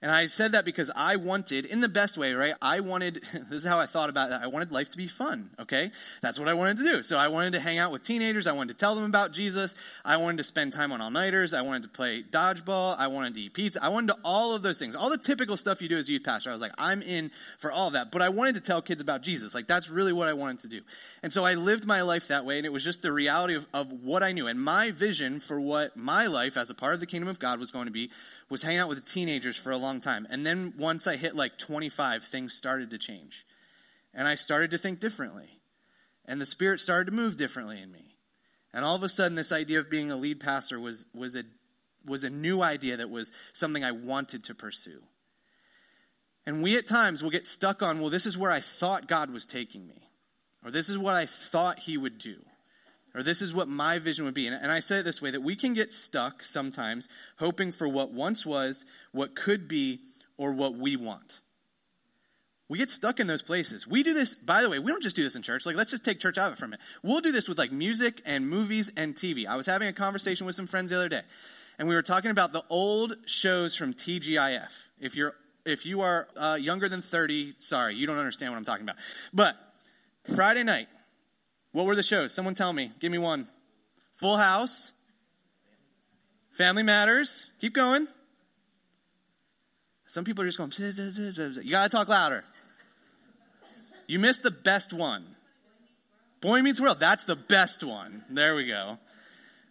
[0.04, 2.52] And I said that because I wanted, in the best way, right?
[2.60, 4.38] I wanted, this is how I thought about it.
[4.42, 5.90] I wanted life to be fun, okay?
[6.20, 7.02] That's what I wanted to do.
[7.02, 8.46] So I wanted to hang out with teenagers.
[8.46, 9.74] I wanted to tell them about Jesus.
[10.04, 11.54] I wanted to spend time on all nighters.
[11.54, 12.98] I wanted to play dodgeball.
[12.98, 13.82] I wanted to eat pizza.
[13.82, 14.94] I wanted to all of those things.
[14.94, 16.50] All the typical stuff you do as a youth pastor.
[16.50, 18.12] I was like, I'm in for all that.
[18.12, 19.54] But I wanted to tell kids about Jesus.
[19.54, 20.82] Like, that's really what I wanted to do.
[21.22, 22.58] And so I lived my life that way.
[22.58, 24.48] And it was just the reality of, of what I knew.
[24.48, 27.58] And my vision for what my life as a part of the kingdom of God
[27.58, 28.10] was going to be
[28.48, 30.26] was hanging out with teenagers for a long time.
[30.30, 33.46] And then once I hit like 25, things started to change.
[34.12, 35.60] And I started to think differently.
[36.26, 38.16] And the Spirit started to move differently in me.
[38.72, 41.44] And all of a sudden, this idea of being a lead pastor was, was, a,
[42.04, 45.02] was a new idea that was something I wanted to pursue.
[46.46, 49.30] And we at times will get stuck on, well, this is where I thought God
[49.30, 50.10] was taking me,
[50.64, 52.36] or this is what I thought He would do
[53.14, 54.46] or this is what my vision would be.
[54.46, 58.10] And, I say it this way that we can get stuck sometimes hoping for what
[58.10, 60.00] once was, what could be,
[60.36, 61.40] or what we want.
[62.68, 63.86] We get stuck in those places.
[63.86, 65.66] We do this, by the way, we don't just do this in church.
[65.66, 66.80] Like, let's just take church out of it for a minute.
[67.02, 69.46] We'll do this with like music and movies and TV.
[69.46, 71.22] I was having a conversation with some friends the other day,
[71.78, 74.88] and we were talking about the old shows from TGIF.
[74.98, 78.64] If you're if you are uh, younger than 30, sorry, you don't understand what I'm
[78.64, 78.96] talking about.
[79.32, 79.56] But
[80.34, 80.88] Friday night,
[81.74, 82.32] what were the shows?
[82.32, 82.92] Someone tell me.
[83.00, 83.48] Give me one.
[84.14, 84.92] Full House.
[86.52, 87.50] Family Matters.
[87.60, 88.06] Keep going.
[90.06, 92.44] Some people are just going, you got to talk louder.
[94.06, 95.26] You missed the best one.
[96.40, 97.00] Boy Meets World.
[97.00, 98.22] That's the best one.
[98.30, 98.98] There we go.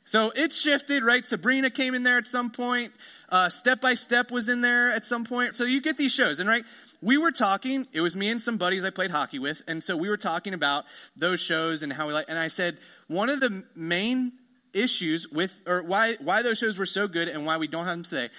[0.04, 1.26] So it's shifted, right?
[1.26, 2.92] Sabrina came in there at some point.
[3.30, 5.56] Uh, step by Step was in there at some point.
[5.56, 6.66] So you get these shows, and right,
[7.04, 9.98] we were talking, it was me and some buddies I played hockey with, and so
[9.98, 10.86] we were talking about
[11.18, 14.32] those shows and how we like, and I said, one of the main
[14.74, 17.98] issues with, or why, why those shows were so good and why we don't have
[17.98, 18.30] them today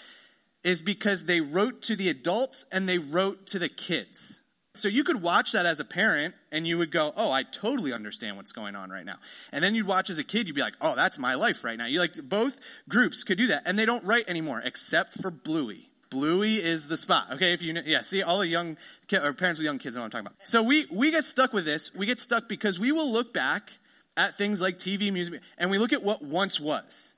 [0.64, 4.40] is because they wrote to the adults and they wrote to the kids.
[4.76, 7.92] So you could watch that as a parent and you would go, "Oh, I totally
[7.92, 9.18] understand what's going on right now."
[9.52, 11.78] And then you'd watch as a kid, you'd be like, "Oh, that's my life right
[11.78, 15.30] now." You like both groups could do that, and they don't write anymore except for
[15.30, 15.90] Bluey.
[16.10, 17.26] Bluey is the spot.
[17.32, 18.76] Okay, if you know, yeah, see all the young
[19.12, 20.48] or parents with young kids know what I'm talking about.
[20.48, 21.94] So we we get stuck with this.
[21.94, 23.72] We get stuck because we will look back
[24.16, 27.14] at things like TV, music, and we look at what once was,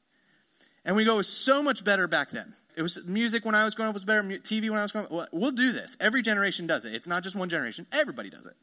[0.85, 3.65] and we go, "It was so much better back then." It was music when I
[3.65, 4.23] was growing up was better.
[4.23, 5.29] TV when I was growing up.
[5.33, 5.97] We'll do this.
[5.99, 6.95] Every generation does it.
[6.95, 7.87] It's not just one generation.
[7.91, 8.55] Everybody does it.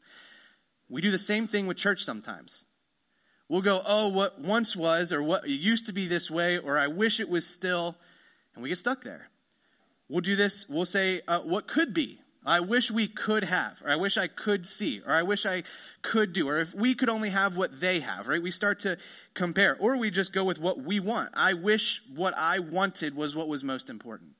[0.88, 2.66] We do the same thing with church sometimes.
[3.48, 6.86] We'll go, oh, what once was, or what used to be this way, or I
[6.86, 7.96] wish it was still,
[8.54, 9.28] and we get stuck there.
[10.08, 10.68] We'll do this.
[10.68, 12.20] We'll say, uh, what could be.
[12.46, 15.62] I wish we could have, or I wish I could see, or I wish I
[16.02, 18.42] could do, or if we could only have what they have, right?
[18.42, 18.98] We start to
[19.32, 21.30] compare, or we just go with what we want.
[21.32, 24.32] I wish what I wanted was what was most important.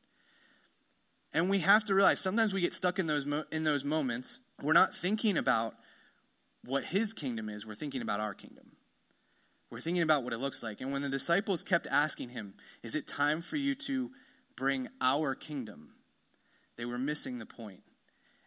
[1.32, 4.38] And we have to realize sometimes we get stuck in those, mo- in those moments.
[4.62, 5.74] We're not thinking about
[6.62, 8.72] what his kingdom is, we're thinking about our kingdom.
[9.70, 10.80] We're thinking about what it looks like.
[10.80, 14.10] And when the disciples kept asking him, Is it time for you to
[14.56, 15.90] bring our kingdom?
[16.76, 17.80] They were missing the point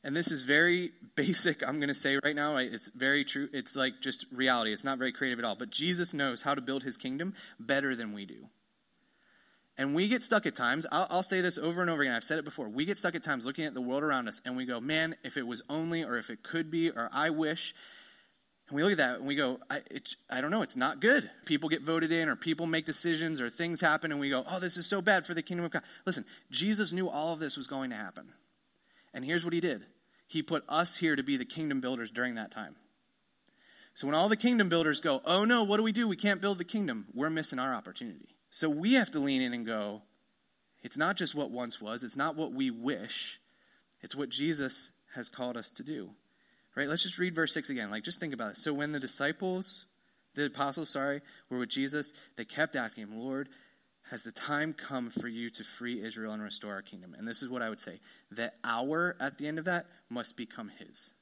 [0.07, 2.57] and this is very basic, I'm going to say right now.
[2.57, 3.49] It's very true.
[3.53, 4.71] It's like just reality.
[4.71, 5.55] It's not very creative at all.
[5.55, 8.47] But Jesus knows how to build his kingdom better than we do.
[9.77, 10.87] And we get stuck at times.
[10.91, 12.15] I'll, I'll, say this over and over again.
[12.15, 12.67] I've said it before.
[12.67, 15.15] We get stuck at times looking at the world around us and we go, man,
[15.23, 17.75] if it was only, or if it could be, or I wish.
[18.69, 19.81] And we look at that and we go, I,
[20.29, 21.29] I don't know, it's not good.
[21.45, 24.59] People get voted in, or people make decisions, or things happen, and we go, oh,
[24.59, 25.83] this is so bad for the kingdom of God.
[26.05, 28.33] Listen, Jesus knew all of this was going to happen.
[29.13, 29.83] And here's what he did
[30.27, 32.75] he put us here to be the kingdom builders during that time.
[33.93, 36.07] So when all the kingdom builders go, oh no, what do we do?
[36.07, 37.07] We can't build the kingdom.
[37.13, 38.35] We're missing our opportunity.
[38.49, 40.03] So we have to lean in and go,
[40.83, 43.39] it's not just what once was, it's not what we wish,
[44.01, 46.11] it's what Jesus has called us to do.
[46.77, 46.87] Right?
[46.87, 47.89] Let's just read verse 6 again.
[47.89, 48.57] Like, just think about it.
[48.57, 49.85] So when the disciples,
[50.35, 53.49] the apostles, sorry, were with Jesus, they kept asking him, Lord,
[54.11, 57.15] has the time come for you to free Israel and restore our kingdom?
[57.17, 60.37] And this is what I would say the our at the end of that, must
[60.37, 61.15] become his.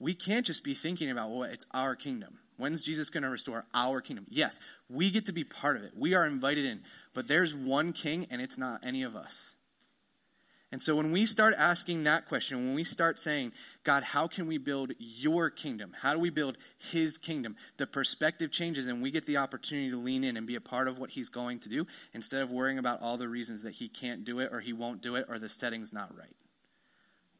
[0.00, 2.40] We can't just be thinking about, well, it's our kingdom.
[2.56, 4.26] When's Jesus going to restore our kingdom?
[4.28, 5.92] Yes, we get to be part of it.
[5.96, 6.82] We are invited in.
[7.14, 9.54] But there's one king, and it's not any of us.
[10.72, 13.52] And so when we start asking that question, when we start saying,
[13.82, 15.92] God, how can we build your kingdom?
[16.00, 17.56] How do we build his kingdom?
[17.76, 20.86] The perspective changes and we get the opportunity to lean in and be a part
[20.86, 23.88] of what he's going to do instead of worrying about all the reasons that he
[23.88, 26.36] can't do it or he won't do it or the setting's not right.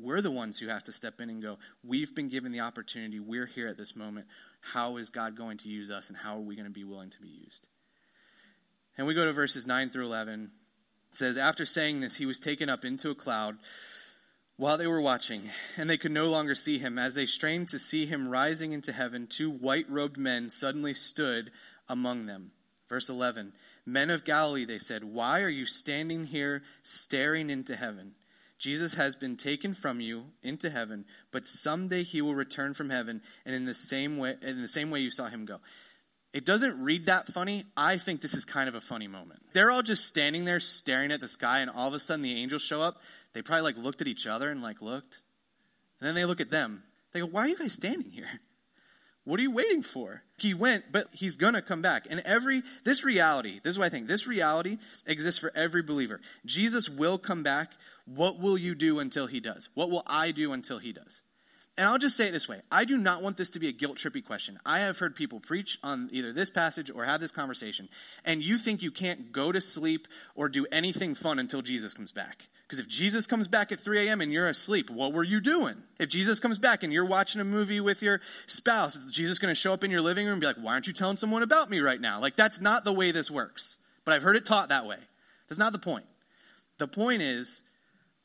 [0.01, 3.21] We're the ones who have to step in and go, we've been given the opportunity.
[3.21, 4.27] We're here at this moment.
[4.61, 7.11] How is God going to use us and how are we going to be willing
[7.11, 7.69] to be used?
[8.99, 10.51] And we go to verses 9 through 11
[11.11, 13.59] it says, After saying this, he was taken up into a cloud
[14.57, 15.43] while they were watching,
[15.77, 16.99] and they could no longer see him.
[16.99, 21.51] As they strained to see him rising into heaven, two white robed men suddenly stood
[21.89, 22.53] among them.
[22.89, 23.53] Verse 11
[23.87, 28.13] Men of Galilee, they said, why are you standing here staring into heaven?
[28.59, 33.23] Jesus has been taken from you into heaven, but someday he will return from heaven,
[33.47, 35.61] and in the same way, in the same way you saw him go.
[36.33, 37.65] It doesn't read that funny.
[37.77, 39.41] I think this is kind of a funny moment.
[39.53, 42.41] They're all just standing there staring at the sky, and all of a sudden the
[42.41, 43.03] angels show up.
[43.33, 45.23] They probably like looked at each other and like looked.
[46.01, 46.85] And then they look at them.
[47.13, 48.29] They go, Why are you guys standing here?
[49.25, 50.23] What are you waiting for?
[50.39, 52.07] He went, but he's gonna come back.
[52.09, 56.21] And every this reality, this is what I think, this reality exists for every believer.
[56.47, 57.73] Jesus will come back.
[58.07, 59.69] What will you do until he does?
[59.75, 61.23] What will I do until he does?
[61.79, 63.73] And I'll just say it this way I do not want this to be a
[63.73, 64.59] guilt trippy question.
[64.67, 67.89] I have heard people preach on either this passage or have this conversation,
[68.25, 72.13] and you think you can't go to sleep or do anything fun until Jesus comes
[72.13, 72.49] back.
[72.71, 74.21] Because if Jesus comes back at 3 a.m.
[74.21, 75.83] and you're asleep, what were you doing?
[75.99, 79.51] If Jesus comes back and you're watching a movie with your spouse, is Jesus going
[79.51, 81.43] to show up in your living room and be like, why aren't you telling someone
[81.43, 82.21] about me right now?
[82.21, 83.79] Like, that's not the way this works.
[84.05, 84.99] But I've heard it taught that way.
[85.49, 86.05] That's not the point.
[86.79, 87.63] The point is,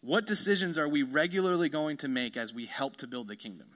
[0.06, 3.68] what decisions are we regularly going to make as we help to build the kingdom?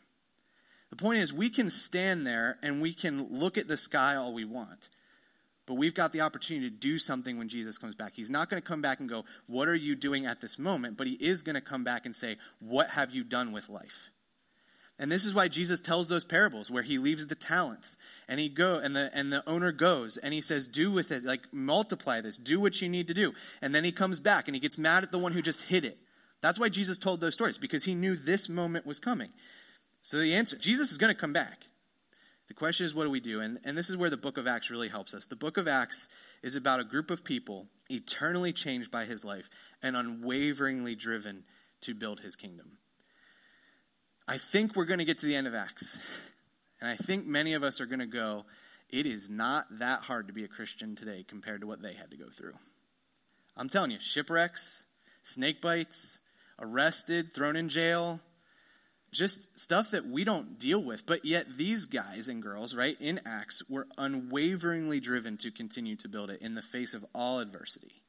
[0.91, 4.33] The point is, we can stand there and we can look at the sky all
[4.33, 4.89] we want.
[5.65, 8.13] But we've got the opportunity to do something when Jesus comes back.
[8.15, 10.97] He's not going to come back and go, What are you doing at this moment?
[10.97, 14.09] But he is going to come back and say, What have you done with life?
[14.97, 18.49] And this is why Jesus tells those parables where he leaves the talents and he
[18.49, 22.19] go and the and the owner goes and he says, Do with it, like multiply
[22.19, 23.33] this, do what you need to do.
[23.61, 25.85] And then he comes back and he gets mad at the one who just hid
[25.85, 25.99] it.
[26.41, 29.29] That's why Jesus told those stories, because he knew this moment was coming.
[30.01, 31.65] So the answer Jesus is going to come back.
[32.47, 33.41] The question is, what do we do?
[33.41, 35.27] And, and this is where the book of Acts really helps us.
[35.27, 36.07] The book of Acts
[36.41, 39.49] is about a group of people eternally changed by his life
[39.83, 41.43] and unwaveringly driven
[41.81, 42.77] to build his kingdom.
[44.27, 45.97] I think we're going to get to the end of Acts.
[46.81, 48.45] And I think many of us are going to go,
[48.89, 52.09] it is not that hard to be a Christian today compared to what they had
[52.11, 52.53] to go through.
[53.57, 54.85] I'm telling you, shipwrecks,
[55.21, 56.19] snake bites,
[56.61, 58.19] arrested, thrown in jail,
[59.11, 61.05] just stuff that we don't deal with.
[61.05, 66.07] But yet, these guys and girls, right, in Acts, were unwaveringly driven to continue to
[66.07, 68.03] build it in the face of all adversity.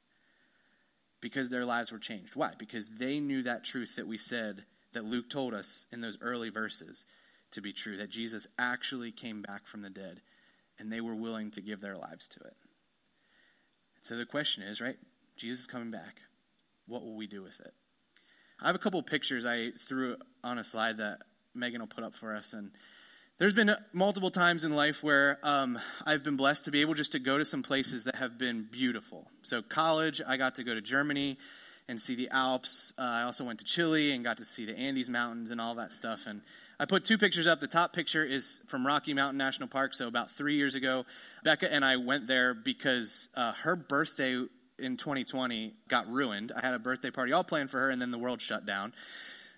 [1.20, 2.36] because their lives were changed.
[2.36, 2.52] Why?
[2.58, 6.50] Because they knew that truth that we said, that Luke told us in those early
[6.50, 7.06] verses
[7.52, 10.20] to be true, that Jesus actually came back from the dead,
[10.78, 12.54] and they were willing to give their lives to it.
[14.00, 14.96] So the question is, right?
[15.36, 16.22] Jesus is coming back.
[16.86, 17.74] What will we do with it?
[18.62, 21.22] I have a couple pictures I threw on a slide that
[21.54, 22.70] Megan will put up for us, and
[23.38, 27.12] there's been multiple times in life where um, I've been blessed to be able just
[27.12, 29.30] to go to some places that have been beautiful.
[29.40, 31.38] So, college, I got to go to Germany
[31.88, 32.92] and see the Alps.
[32.98, 35.76] Uh, I also went to Chile and got to see the Andes Mountains and all
[35.76, 36.26] that stuff.
[36.26, 36.42] And
[36.78, 37.60] I put two pictures up.
[37.60, 39.94] The top picture is from Rocky Mountain National Park.
[39.94, 41.06] So, about three years ago,
[41.42, 44.44] Becca and I went there because uh, her birthday
[44.80, 46.52] in 2020 got ruined.
[46.56, 48.92] I had a birthday party all planned for her, and then the world shut down.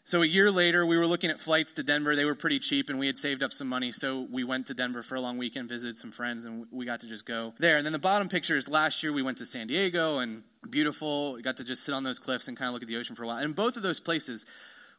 [0.04, 2.16] So a year later, we were looking at flights to Denver.
[2.16, 3.92] They were pretty cheap, and we had saved up some money.
[3.92, 7.00] So we went to Denver for a long weekend, visited some friends, and we got
[7.02, 7.76] to just go there.
[7.76, 11.34] And then the bottom picture is last year we went to San Diego, and beautiful.
[11.34, 13.14] We got to just sit on those cliffs and kind of look at the ocean
[13.14, 13.38] for a while.
[13.38, 14.44] And both of those places,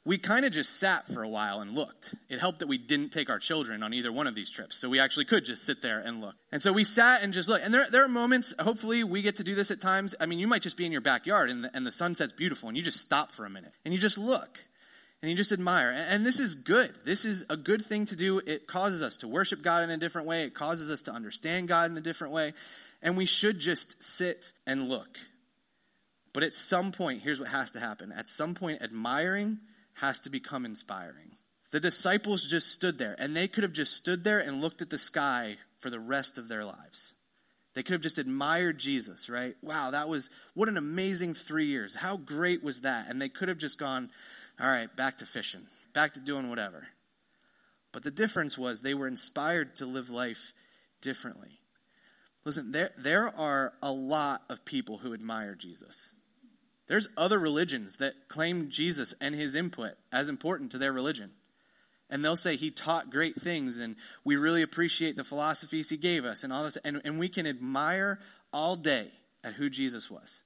[0.06, 2.14] we kind of just sat for a while and looked.
[2.30, 4.90] It helped that we didn't take our children on either one of these trips, so
[4.90, 6.36] we actually could just sit there and look.
[6.52, 7.64] And so we sat and just looked.
[7.64, 10.14] And there, there are moments, hopefully, we get to do this at times.
[10.20, 12.68] I mean, you might just be in your backyard and the, and the sunset's beautiful,
[12.68, 14.60] and you just stop for a minute and you just look
[15.22, 15.90] and you just admire.
[15.92, 16.92] And this is good.
[17.06, 18.42] This is a good thing to do.
[18.46, 21.70] It causes us to worship God in a different way, it causes us to understand
[21.70, 22.54] God in a different way.
[23.02, 25.18] And we should just sit and look.
[26.34, 28.12] But at some point, here's what has to happen.
[28.12, 29.60] At some point, admiring
[29.96, 31.32] has to become inspiring.
[31.72, 34.90] The disciples just stood there, and they could have just stood there and looked at
[34.90, 37.14] the sky for the rest of their lives.
[37.74, 39.56] They could have just admired Jesus, right?
[39.62, 41.96] Wow, that was what an amazing three years.
[41.96, 43.08] How great was that?
[43.10, 44.12] And they could have just gone,
[44.60, 46.88] all right, back to fishing, back to doing whatever.
[47.92, 50.54] But the difference was they were inspired to live life
[51.02, 51.60] differently.
[52.46, 56.14] Listen, there, there are a lot of people who admire Jesus.
[56.94, 61.32] There's other religions that claim Jesus and his input as important to their religion.
[62.08, 66.24] And they'll say he taught great things and we really appreciate the philosophies he gave
[66.24, 66.76] us and all this.
[66.86, 68.20] And, and we can admire
[68.54, 69.08] all day
[69.44, 70.44] at who Jesus was.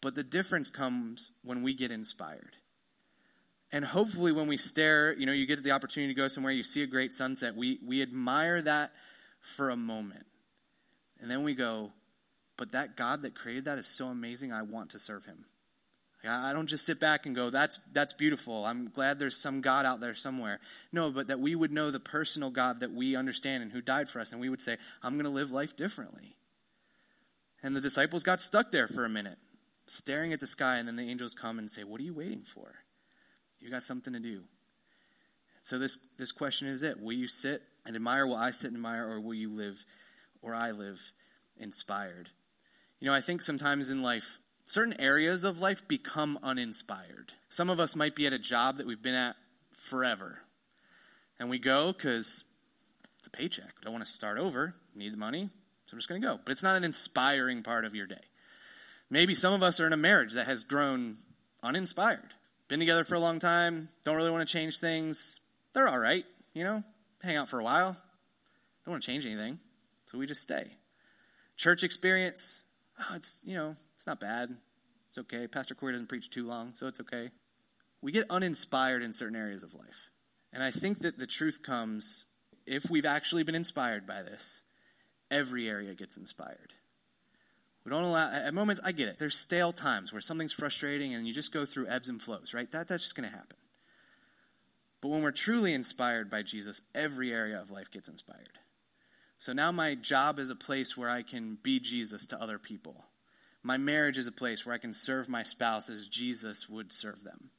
[0.00, 2.54] But the difference comes when we get inspired.
[3.72, 6.62] And hopefully, when we stare, you know, you get the opportunity to go somewhere, you
[6.62, 8.92] see a great sunset, we, we admire that
[9.40, 10.26] for a moment.
[11.20, 11.90] And then we go,
[12.56, 15.44] but that God that created that is so amazing, I want to serve him.
[16.26, 18.64] I don't just sit back and go, that's, that's beautiful.
[18.64, 20.58] I'm glad there's some God out there somewhere.
[20.90, 24.08] No, but that we would know the personal God that we understand and who died
[24.08, 26.36] for us, and we would say, I'm going to live life differently.
[27.62, 29.38] And the disciples got stuck there for a minute,
[29.86, 32.42] staring at the sky, and then the angels come and say, What are you waiting
[32.42, 32.74] for?
[33.60, 34.42] You got something to do.
[35.62, 37.00] So this this question is it.
[37.00, 39.86] Will you sit and admire what I sit and admire, or will you live
[40.42, 41.00] or I live
[41.58, 42.28] inspired?
[43.04, 47.34] You know, I think sometimes in life, certain areas of life become uninspired.
[47.50, 49.36] Some of us might be at a job that we've been at
[49.72, 50.38] forever.
[51.38, 52.44] And we go because
[53.18, 53.78] it's a paycheck.
[53.82, 55.50] Don't want to start over, need the money,
[55.84, 56.40] so I'm just going to go.
[56.42, 58.24] But it's not an inspiring part of your day.
[59.10, 61.18] Maybe some of us are in a marriage that has grown
[61.62, 62.32] uninspired
[62.68, 65.42] been together for a long time, don't really want to change things.
[65.74, 66.82] They're all right, you know,
[67.22, 67.98] hang out for a while.
[68.86, 69.58] Don't want to change anything,
[70.06, 70.64] so we just stay.
[71.58, 72.64] Church experience,
[73.00, 74.56] oh, it's, you know, it's not bad.
[75.08, 75.46] It's okay.
[75.46, 77.30] Pastor Corey doesn't preach too long, so it's okay.
[78.00, 80.10] We get uninspired in certain areas of life.
[80.52, 82.26] And I think that the truth comes
[82.66, 84.62] if we've actually been inspired by this,
[85.30, 86.72] every area gets inspired.
[87.84, 89.18] We don't allow, at moments, I get it.
[89.18, 92.70] There's stale times where something's frustrating and you just go through ebbs and flows, right?
[92.72, 93.58] That, that's just going to happen.
[95.02, 98.58] But when we're truly inspired by Jesus, every area of life gets inspired.
[99.44, 103.04] So now my job is a place where I can be Jesus to other people.
[103.62, 107.24] My marriage is a place where I can serve my spouse as Jesus would serve
[107.24, 107.50] them.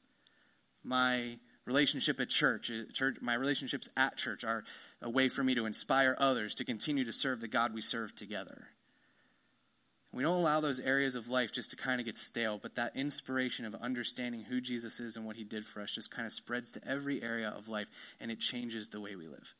[0.82, 4.64] My relationship at church, uh, church my relationships at church are
[5.00, 8.16] a way for me to inspire others to continue to serve the God we serve
[8.16, 8.66] together.
[10.12, 12.96] We don't allow those areas of life just to kind of get stale, but that
[12.96, 16.32] inspiration of understanding who Jesus is and what he did for us just kind of
[16.32, 19.54] spreads to every area of life and it changes the way we live.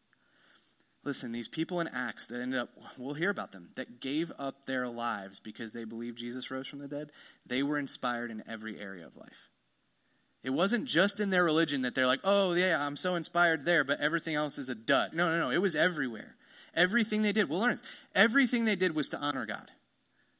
[1.06, 4.66] Listen, these people in Acts that ended up, we'll hear about them, that gave up
[4.66, 7.12] their lives because they believed Jesus rose from the dead,
[7.46, 9.50] they were inspired in every area of life.
[10.42, 13.84] It wasn't just in their religion that they're like, oh, yeah, I'm so inspired there,
[13.84, 15.14] but everything else is a dud.
[15.14, 15.50] No, no, no.
[15.52, 16.34] It was everywhere.
[16.74, 17.84] Everything they did, we'll learn this.
[18.16, 19.70] Everything they did was to honor God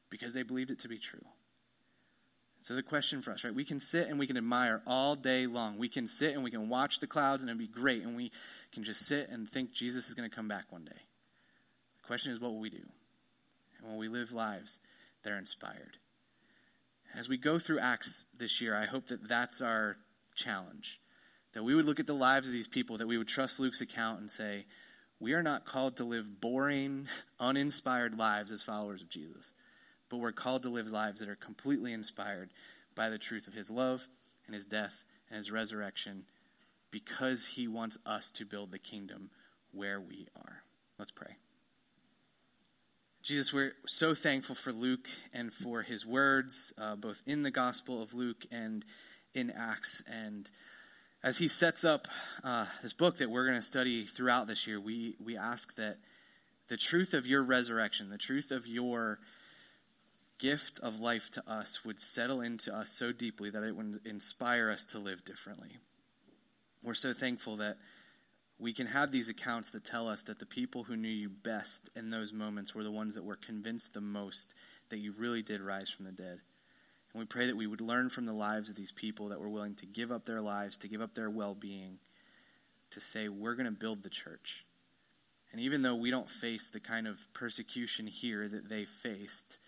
[0.09, 1.23] because they believed it to be true.
[2.61, 3.53] So the question for us, right?
[3.53, 5.77] We can sit and we can admire all day long.
[5.77, 8.03] We can sit and we can watch the clouds and it'd be great.
[8.03, 8.31] And we
[8.73, 11.01] can just sit and think Jesus is going to come back one day.
[12.01, 12.85] The question is, what will we do?
[13.79, 14.79] And will we live lives
[15.23, 15.97] that are inspired?
[17.15, 19.97] As we go through Acts this year, I hope that that's our
[20.35, 20.99] challenge.
[21.53, 23.81] That we would look at the lives of these people, that we would trust Luke's
[23.81, 24.65] account and say,
[25.19, 27.07] we are not called to live boring,
[27.39, 29.53] uninspired lives as followers of Jesus,
[30.09, 32.49] but we're called to live lives that are completely inspired
[32.95, 34.07] by the truth of his love
[34.45, 36.23] and his death and his resurrection
[36.91, 39.29] because he wants us to build the kingdom
[39.71, 40.63] where we are.
[40.97, 41.35] Let's pray.
[43.21, 48.01] Jesus, we're so thankful for Luke and for his words, uh, both in the Gospel
[48.01, 48.85] of Luke and
[49.33, 50.01] in Acts.
[50.07, 50.49] And
[51.23, 52.07] as he sets up
[52.43, 55.97] uh, this book that we're going to study throughout this year, we, we ask that
[56.69, 59.19] the truth of your resurrection, the truth of your
[60.39, 64.69] gift of life to us would settle into us so deeply that it would inspire
[64.69, 65.77] us to live differently.
[66.83, 67.77] We're so thankful that
[68.59, 71.89] we can have these accounts that tell us that the people who knew you best
[71.95, 74.53] in those moments were the ones that were convinced the most
[74.89, 76.39] that you really did rise from the dead.
[77.13, 79.49] And we pray that we would learn from the lives of these people that were
[79.49, 81.99] willing to give up their lives, to give up their well being,
[82.91, 84.65] to say, we're going to build the church.
[85.51, 89.59] And even though we don't face the kind of persecution here that they faced,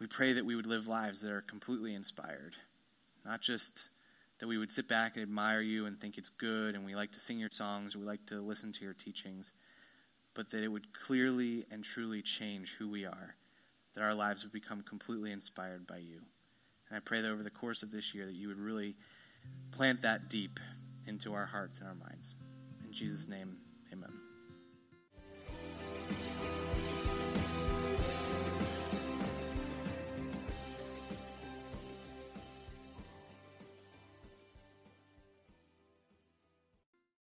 [0.00, 2.56] we pray that we would live lives that are completely inspired,
[3.24, 3.90] not just
[4.38, 7.12] that we would sit back and admire you and think it's good and we like
[7.12, 9.54] to sing your songs we like to listen to your teachings,
[10.34, 13.36] but that it would clearly and truly change who we are,
[13.94, 16.20] that our lives would become completely inspired by you.
[16.88, 18.96] And I pray that over the course of this year that you would really
[19.70, 20.58] plant that deep
[21.06, 22.34] into our hearts and our minds.
[22.84, 23.58] In Jesus' name,